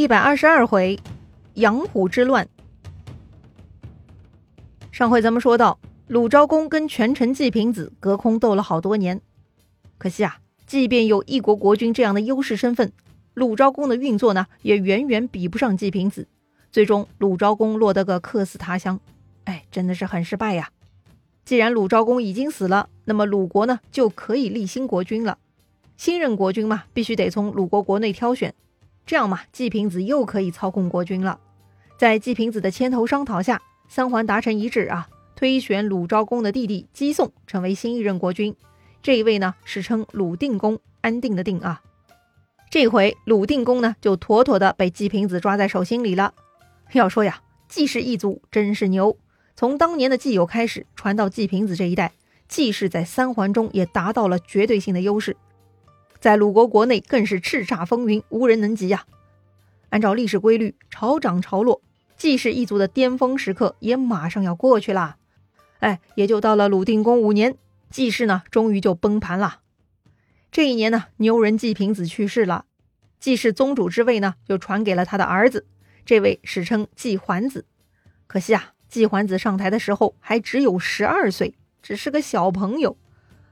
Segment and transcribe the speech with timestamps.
[0.00, 0.98] 一百二十二回，
[1.52, 2.48] 杨虎之乱。
[4.90, 9.20] 上回咱们说到，鲁昭公跟权臣季平子隔空斗了好多年，
[9.98, 12.90] 可惜啊，即便有一国国君这样的优势身份，
[13.34, 16.26] 鲁昭公的运作呢，也远远比不上季平子。
[16.72, 18.98] 最终，鲁昭公落得个客死他乡，
[19.44, 20.70] 哎，真的是很失败呀。
[21.44, 25.36] 既然鲁昭公已经死了，那么鲁国呢，就可以立新国君了。
[25.98, 28.54] 新任国君嘛，必须得从鲁国国内挑选。
[29.10, 31.40] 这样嘛，季平子又可以操控国君了。
[31.98, 38.54] 在季平子的牵头商讨下，三桓达成一致啊，推选鲁昭公的弟弟姬宋成为新一任国君。
[39.02, 41.82] 这一位呢，史称鲁定公，安定的定啊。
[42.70, 46.32] 这回鲁定公呢，就妥妥的被季平子抓在手心里了。
[46.92, 49.18] 要说呀，季氏一族真是牛，
[49.56, 52.12] 从当年的季友开始，传到季平子这一代，
[52.46, 55.36] 季氏在三桓中也达到了绝对性的优势。
[56.20, 59.06] 在鲁国国内更是叱咤风云，无人能及呀！
[59.88, 61.80] 按照历史规律，潮涨潮落，
[62.14, 65.16] 季氏一族的巅峰时刻也马上要过去啦。
[65.78, 67.56] 哎，也就到了鲁定公五年，
[67.88, 69.60] 季氏呢终于就崩盘了。
[70.52, 72.66] 这一年呢，牛人季平子去世了，
[73.18, 75.66] 季氏宗主之位呢就传给了他的儿子，
[76.04, 77.64] 这位史称季桓子。
[78.26, 82.98] 可惜啊，季桓子上台的时候还只有十二岁，只是个小朋友，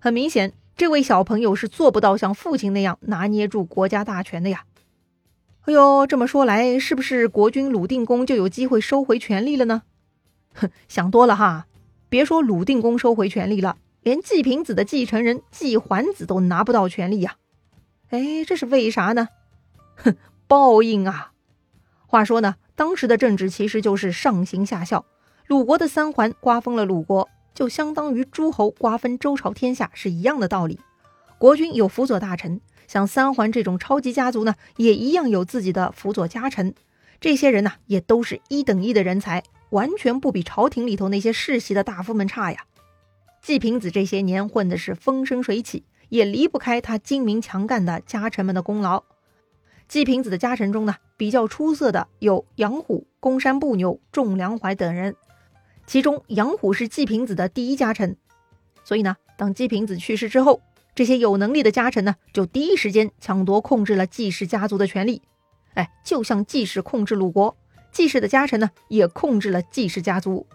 [0.00, 0.52] 很明显。
[0.76, 4.64] 这位小朋友是做不到像父亲那样拿捏住国家大权的呀！
[5.62, 9.84] 哎呦，这么说来，是不是国君鲁定公就有机会收回权力了呢？
[10.52, 11.66] 哼，想多了哈！
[12.10, 17.36] 别说鲁定公收回权力了，连季平子的继承人季桓子都拿不到权力呀！
[18.10, 19.28] 哎，这是为啥呢？
[19.96, 20.14] 哼，
[20.46, 21.32] 报应啊！
[22.06, 25.06] 话说呢，当时的政治其实就是上行下效，
[25.46, 27.30] 鲁国的三桓瓜分了鲁国。
[27.56, 30.78] 就相当于诸侯瓜分周朝天下是一样的道理。
[31.38, 36.74] 国君有辅佐大臣，像三桓这种超级家族呢，也一样有自己的辅佐家臣。
[37.18, 42.66] 这些人呢，也都是一等一的人才，完全不比朝廷里头那些世袭的大夫们差呀。
[43.40, 49.02] 季平子这些年混的是风生水起，也离不开他精明强干的家臣们的功劳。
[49.88, 55.16] 季平子的家臣中呢，比较出色的有杨虎、公山不牛、仲梁怀等人。
[55.86, 58.16] 其中杨虎是季平子的第一家臣，
[58.84, 60.60] 所以呢，当季平子去世之后，
[60.94, 65.22] 这些有能力的家臣呢，就第一时间抢夺控制了季氏家族的权利。
[65.74, 67.56] 哎，就像季氏控制鲁国，
[67.92, 70.46] 季氏的家臣呢，也控制了季氏家族。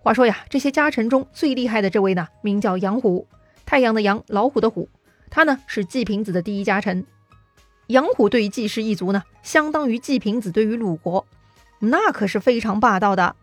[0.00, 3.26] 话说呀，这些家臣中最厉害的这位呢，名叫杨虎，
[3.64, 4.88] 太阳的阳，老虎的虎，
[5.30, 7.04] 他呢是季平子的第一家臣。
[7.88, 11.24] 杨虎对于季氏一族呢，相当于季平子对于鲁国，
[11.78, 13.36] 那可是非常霸道的。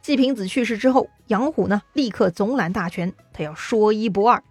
[0.00, 4.42] 季平子去世之后，杨虎呢立刻总揽大权，他要说一不二。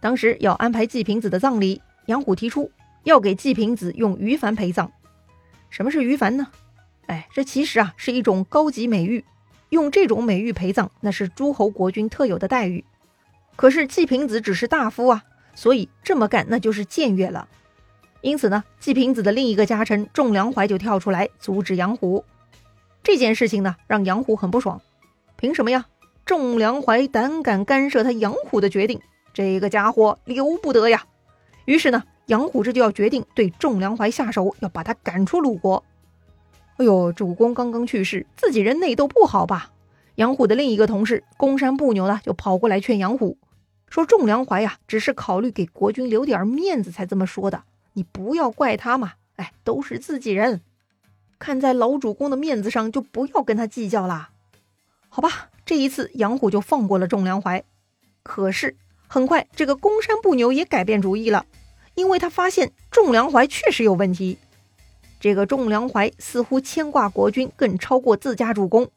[0.00, 2.70] 当时要安排季平子的葬礼，杨虎提出
[3.04, 4.90] 要给季平子用鱼矾陪葬。
[5.70, 6.48] 什么是鱼矾呢？
[7.06, 9.24] 哎，这其实啊是一种高级美玉，
[9.70, 12.84] 用这种美玉陪葬，那是诸侯国君特有的待遇。
[13.56, 17.48] 可是季平子只是大夫啊，所以这么干那就是僭越了。
[18.20, 22.24] 因此呢，季平子的另一个家臣仲梁怀就跳出来阻止杨虎。
[23.02, 24.80] 这件事情呢，让杨虎很不爽。
[25.36, 25.86] 凭什么呀？
[26.24, 29.00] 仲梁怀胆敢干涉他杨虎的决定，
[29.34, 31.04] 这个家伙留不得呀！
[31.64, 35.82] 于是呢，杨虎这就要决定对仲梁怀下手，要把他赶出鲁国。
[36.76, 39.72] 哎呦，主公刚刚去世，自己人内斗不好吧？
[40.14, 43.36] 杨虎的另一个同事公山不牛呢，就跑过来劝杨虎，
[43.88, 47.64] 说仲梁怀呀，只是考虑给国君留点面子才这么说的，
[47.94, 49.14] 你不要怪他嘛。
[49.36, 50.60] 哎，都是自己人。
[51.42, 54.30] 看在老主公的面子上，就不要跟他计较啦。
[55.08, 57.64] 好吧，这一次杨虎就放过了仲梁怀。
[58.22, 58.76] 可是
[59.08, 61.44] 很快，这个公山不牛也改变主意了，
[61.96, 64.38] 因为他发现仲梁怀确实有问题。
[65.18, 68.88] 这个仲梁怀似乎牵挂国君更超过自家主公。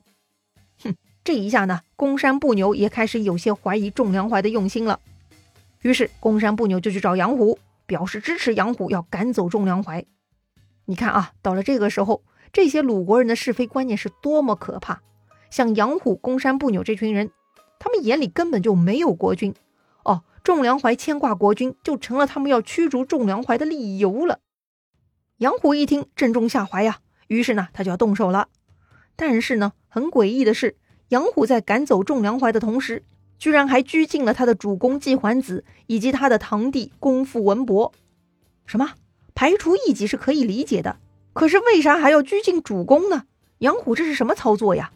[0.83, 4.99] 哼，这一下呢，公山不牛也开始有些怀疑仲梁怀的用心了。
[5.81, 7.57] 于是公山不牛就去找杨虎，
[7.87, 10.05] 表示支持杨虎要赶走仲梁怀。
[10.85, 12.21] 你看啊，到了这个时候。
[12.55, 15.01] 这些鲁国人的是非观念是多么可怕！
[15.49, 17.31] 像杨虎、公山不扭这群人，
[17.79, 19.53] 他们眼里根本就没有国君
[20.05, 20.23] 哦。
[20.41, 24.39] 仲梁怀牵挂国君，就成了他们要驱逐仲梁怀的理由了。
[25.39, 28.47] 杨虎一听，正中下怀呀，于是呢，他就要动手了。
[29.17, 30.77] 但是呢，很诡异的是，
[31.09, 33.03] 杨虎在赶走仲梁怀的同时，
[33.37, 37.91] 居然还拘禁了他的主公季桓子以及他的堂弟公父文伯。
[38.65, 38.93] 什么？
[39.33, 40.99] 排除异己是可以理解的。
[41.35, 43.25] 可是为啥还要拘禁主公呢？
[43.57, 44.93] 杨虎这是什么操作呀？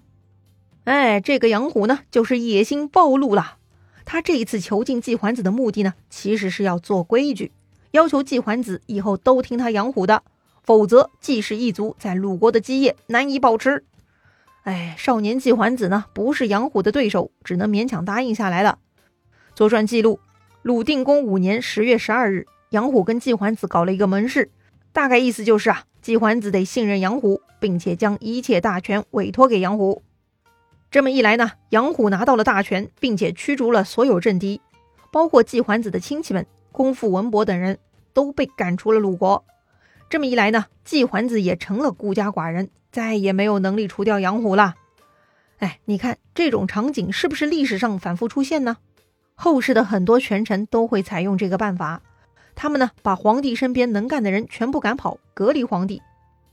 [0.85, 3.57] 哎，这个杨虎呢，就是野心暴露了。
[4.05, 7.51] 他这一次囚禁季桓子的目的呢，其实是要做规矩，
[7.91, 10.23] 要求季桓子以后都听他杨虎的，
[10.63, 13.83] 否则季氏一族在鲁国的基业难以保持。
[14.63, 18.79] 哎，少年季桓子呢，不是杨虎的对手，只能勉强答应下来了。
[19.53, 20.21] 《左传》记录，
[20.61, 24.49] 鲁定公五年十月十二日，杨虎跟季桓子搞了一个门市，
[24.91, 30.01] 大概意思就是啊，季桓子得信任杨虎，并且将一切大权委托给杨虎。
[30.91, 34.59] 这么一来呢，杨虎拿到了大权，并且驱逐了所有政敌，
[35.11, 37.77] 包括季桓子的亲戚们，公父文伯等人
[38.13, 39.45] 都被赶出了鲁国。
[40.09, 44.73] 这么一来呢，季桓子也成了孤家寡人，再也没有能力除掉杨虎了。
[45.59, 48.77] 哎，你看这种场景是不是历史上反复出现呢？
[49.35, 52.01] 后世的很多权臣都会采用这个办法，
[52.61, 56.01] 他们呢把皇帝身边能干的人全部赶跑，隔离皇帝，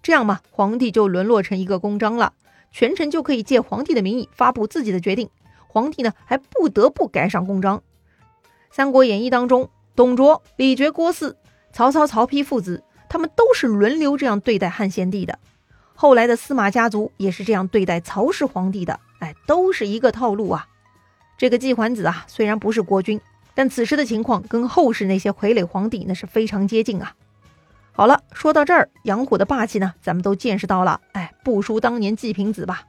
[0.05, 2.33] 这样嘛，皇帝就沦落成一个公章了，
[2.71, 5.29] 权臣就可以借皇帝的名义发布自己的决定，
[5.67, 7.79] 皇帝呢还不得不盖上公章。
[8.71, 11.35] 《三国演义》当中，董卓、李傕、郭汜、
[11.73, 12.85] 曹操、曹丕父子。
[13.09, 15.39] 他们都是轮流这样对待汉献帝的，
[15.95, 20.67] 后来的司马家族也是这样对待曹氏皇帝的，哎，都是一个套路啊。
[21.39, 23.21] 这个季桓子啊，虽然不是国君，
[23.57, 27.17] 但此时的情况跟后世那些傀儡皇帝那是非常接近啊。
[27.91, 32.85] 好了，说到这儿，杨虎的霸气呢，咱们都见识到了，哎，不输当年季平子吧。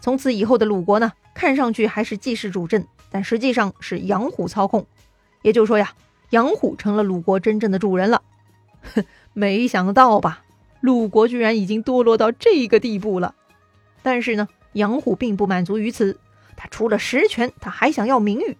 [0.00, 4.84] 从此以后的鲁国呢，看上去还是季氏主政，但实际上是杨虎操控，
[5.42, 5.92] 也就是说呀，
[6.30, 8.20] 杨虎成了鲁国真正的主人了。
[8.94, 9.04] 哼。
[9.32, 10.42] 没想到吧，
[10.80, 13.36] 鲁国居然已经堕落到这个地步了。
[14.02, 16.18] 但是呢，杨虎并不满足于此，
[16.56, 18.44] 他除了实权，他还想要名誉。《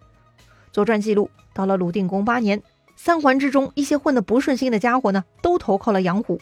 [0.72, 2.62] 左传》记录，到了鲁定公八年，
[2.96, 6.40] 三桓之中一些混得不顺心的家伙呢，都投靠了杨虎。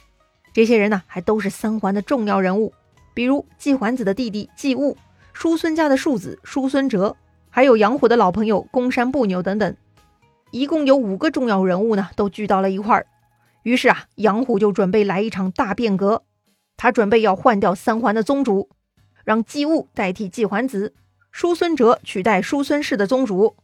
[0.53, 2.73] 这些人呢，还都是三桓的重要人物，
[3.15, 4.97] 比如季桓子的弟弟季物、
[5.33, 7.17] 叔孙家的庶子叔孙哲，
[7.49, 9.77] 还有杨虎的老朋友公山不牛等等。
[10.51, 13.07] 一共有五个重要人物呢，都聚到了一块儿。
[13.63, 16.23] 于是啊，杨虎就准备来一场大变革。
[16.77, 18.69] 他准备要换掉三桓的宗主，
[19.25, 20.95] 让季物代替季桓子，
[21.31, 23.57] 叔孙哲取代叔孙氏的宗主，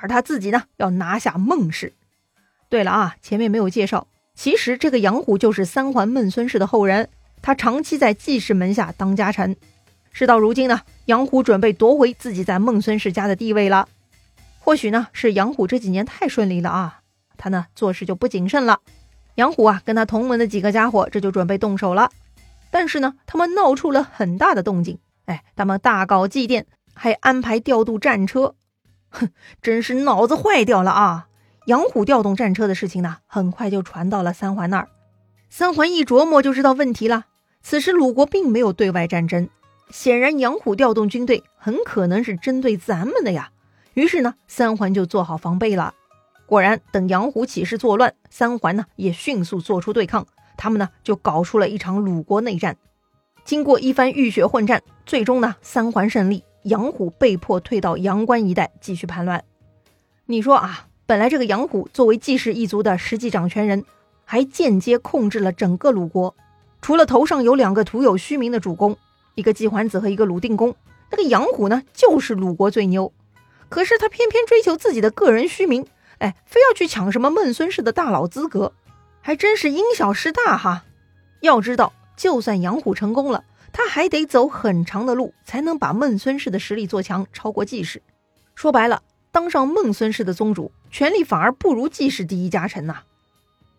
[0.00, 1.94] 而他自己呢，要拿下孟氏。
[2.68, 7.08] 对了啊，前面没有介绍，其实这个杨虎就是三桓孟孙氏的后人，
[7.40, 9.56] 他长期在季氏门下当家臣。
[10.10, 13.88] 事到如今呢，杨虎准备夺回自己在孟孙氏家的地位了。
[14.58, 17.00] 或许呢，是杨虎这几年太顺利了啊，
[17.36, 18.80] 他呢做事就不谨慎了。
[19.36, 22.10] 杨虎啊，跟他同门的几个家伙，这就准备动手了。
[22.70, 24.98] 但是呢，他们闹出了很大的动静。
[25.24, 28.54] 哎，他们大搞祭奠，还安排调度战车。
[29.10, 29.30] 哼，
[29.62, 31.28] 真是脑子坏掉了啊！
[31.66, 34.88] 杨虎调动战车的事情呢，很快就传到了三环那儿。
[35.50, 37.26] 三环一琢磨就知道问题了。
[37.62, 39.48] 此时鲁国并没有对外战争，
[39.90, 43.50] 显然杨虎调动军队很可能是针对咱们的呀。
[43.94, 45.94] 于是呢，三环就做好防备了。
[46.46, 50.26] 果然，等杨虎起事作乱，三环呢也迅速做出对抗，
[50.56, 52.76] 他们呢就搞出了一场鲁国内战。
[53.44, 59.44] 经过一番浴血混战，最终呢三环胜利，杨虎被迫退到阳关一带继续叛乱。
[60.26, 63.84] 你说啊，本来这个杨虎作为季氏一族的实际掌权人，
[64.24, 66.34] 还间接控制了整个鲁国。
[66.80, 68.96] 除了头上有两个徒有虚名的主公，
[69.34, 70.76] 一个季桓子和一个鲁定公，
[71.10, 73.12] 那个杨虎呢就是鲁国最牛。
[73.68, 75.86] 可是他偏偏追求自己的个人虚名。
[76.18, 78.72] 哎，非要去抢什么孟孙氏的大佬资格，
[79.20, 80.84] 还真是因小失大哈！
[81.40, 83.44] 要知道，就算杨虎成功了，
[83.78, 88.02] 他还得走很长的路，才能把孟孙氏的实力做强，超过季氏。
[88.56, 93.02] 说白了，当上孟孙氏的宗主，权力反而不如季氏第一家臣呐！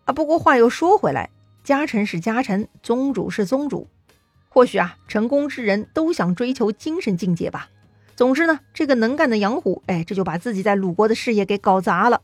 [0.06, 1.28] 啊，不过话又说回来，
[1.62, 3.88] 家臣是家臣，宗主是宗主，
[4.48, 7.68] 或许啊，成功之人都想追求精神境界吧。
[8.16, 12.22] 总之呢，这个能干的杨虎，哎，这就把自己在鲁国的事业给搞砸了。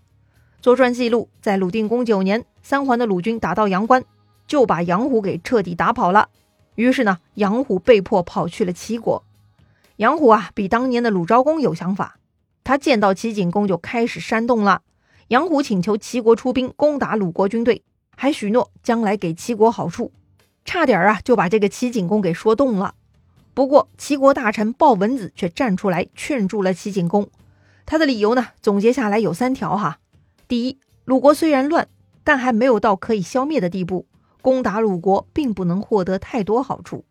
[0.63, 4.03] 左传记录，在鲁定公九年，三桓的鲁军打到阳关，
[4.47, 6.31] 就把杨虎给彻底打跑了。
[6.77, 9.25] 于是呢，杨虎被迫跑去了齐国。
[9.97, 12.19] 杨虎啊，比当年的鲁昭公有想法，
[12.63, 14.83] 他见到齐景公就开始煽动了。
[15.29, 17.83] 杨虎请求齐国出兵攻打鲁国军队，
[18.15, 20.13] 还许诺将来给齐国好处，
[20.65, 22.95] 差点啊就把这个齐景公给说动了。
[23.55, 27.29] 不过齐国大臣鲍文子却站出来劝住了齐景公，
[27.87, 29.99] 他的理由呢，总结下来有三条哈。
[30.47, 31.89] 第一，鲁国虽然乱，
[32.23, 34.07] 但还没有到可以消灭的地步。
[34.47, 37.05] 攻打鲁国并不能获得太多好处。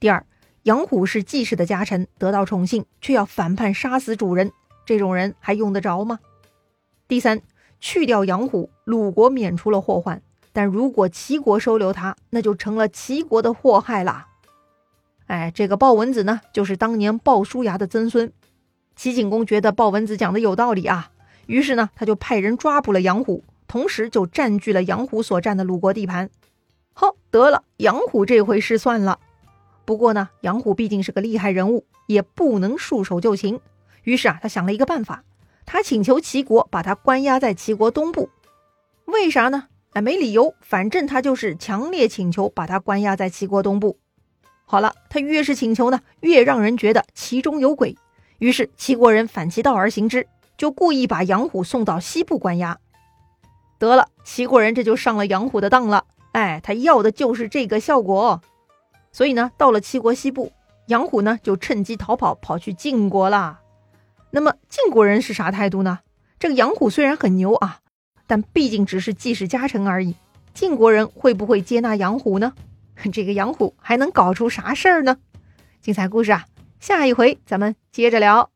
[0.00, 0.26] 第二，
[0.64, 4.50] 杨虎是季氏的家臣，得到宠幸，却要反叛杀死主人，
[4.84, 6.18] 这种人还用得着吗？
[7.06, 7.40] 第三，
[7.78, 10.20] 去掉杨虎，鲁国免除了祸患，
[10.52, 14.26] 但如果齐国收留他，那就成了齐国的祸害啦。
[15.28, 18.32] 哎，这个鲍文子呢，就是当年鲍叔牙的曾孙。
[18.96, 21.12] 齐景公觉得鲍文子讲的有道理啊。
[21.46, 26.28] 于是呢，他就派人抓捕了杨虎，同时就占据了杨虎所占的鲁国地盘。
[27.00, 29.20] 好，得了，杨虎这回失算了。
[29.86, 33.58] 不过呢，杨虎毕竟是个厉害人物，也不能束手就擒。
[34.02, 35.24] 于是啊，他想了一个办法，
[35.64, 38.28] 他请求齐国把他关押在齐国东部。
[39.06, 39.68] 为啥呢？
[39.94, 43.98] 哎，没理由，反正他就是强烈请求把他关押在齐国东部。
[44.66, 47.96] 好了，他越是请求呢，越让人觉得其中有鬼。
[48.40, 50.28] 于是齐国人反其道而行之，
[50.58, 52.78] 就故意把杨虎送到西部关押。
[53.78, 56.04] 得了，齐国人这就上了杨虎的当了。
[56.32, 58.40] 哎，他要的就是这个效果。
[59.12, 60.52] 所以呢，到了齐国西部，
[60.86, 63.60] 杨虎呢就趁机逃跑，跑去晋国了。
[64.30, 66.00] 那么晋国人是啥态度呢？
[66.38, 67.80] 这个杨虎虽然很牛啊，
[68.26, 70.14] 但毕竟只是季氏家臣而已。
[70.54, 72.54] 晋国人会不会接纳杨虎呢？
[73.12, 75.16] 这个杨虎还能搞出啥事儿呢？
[75.80, 76.44] 精彩故事啊，
[76.78, 78.50] 下一回咱们接着聊。